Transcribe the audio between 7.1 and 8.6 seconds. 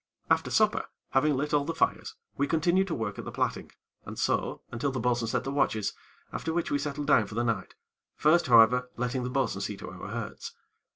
for the night, first,